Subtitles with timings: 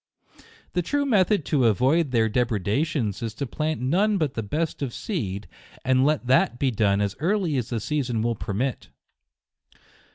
[0.73, 4.81] The true method to avoid their depreda tions is to plant none but the best
[4.81, 5.47] of seed,
[5.85, 8.89] and let that be done as early as the season will permit.